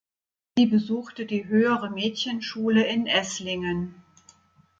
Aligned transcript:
Sie 0.57 0.65
besuchte 0.65 1.27
die 1.27 1.45
Höhere 1.45 1.91
Mädchenschule 1.91 2.87
in 2.87 3.05
Esslingen. 3.05 4.01